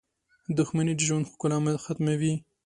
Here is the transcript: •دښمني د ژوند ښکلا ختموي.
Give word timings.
•دښمني 0.57 0.93
د 0.97 1.01
ژوند 1.07 1.29
ښکلا 1.31 1.57
ختموي. 1.83 2.33